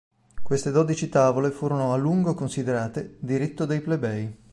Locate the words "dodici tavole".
0.71-1.51